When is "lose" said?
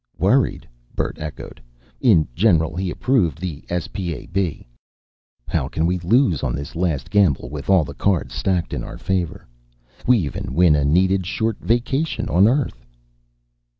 5.99-6.41